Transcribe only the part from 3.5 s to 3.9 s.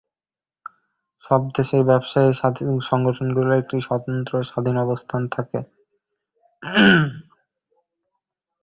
একটি